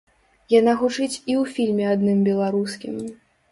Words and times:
Яна 0.59 0.73
гучыць 0.79 1.19
і 1.19 1.19
ў 1.19 1.43
фільме 1.59 1.85
адным 1.93 2.25
беларускім. 2.31 3.01